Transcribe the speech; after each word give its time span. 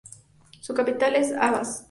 Su 0.61 0.73
capital 0.73 1.15
es 1.15 1.31
Ahvaz. 1.31 1.79